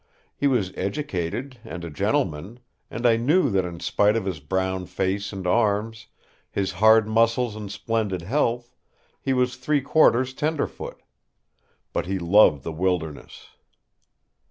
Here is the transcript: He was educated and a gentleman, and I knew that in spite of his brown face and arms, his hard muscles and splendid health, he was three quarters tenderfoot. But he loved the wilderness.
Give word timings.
He 0.35 0.47
was 0.47 0.73
educated 0.75 1.59
and 1.63 1.85
a 1.85 1.91
gentleman, 1.91 2.59
and 2.89 3.05
I 3.05 3.17
knew 3.17 3.51
that 3.51 3.65
in 3.65 3.79
spite 3.79 4.15
of 4.15 4.25
his 4.25 4.39
brown 4.39 4.87
face 4.87 5.31
and 5.31 5.45
arms, 5.45 6.07
his 6.49 6.71
hard 6.71 7.07
muscles 7.07 7.55
and 7.55 7.71
splendid 7.71 8.23
health, 8.23 8.75
he 9.21 9.31
was 9.33 9.57
three 9.57 9.81
quarters 9.81 10.33
tenderfoot. 10.33 11.03
But 11.93 12.07
he 12.07 12.17
loved 12.17 12.63
the 12.63 12.71
wilderness. 12.73 13.49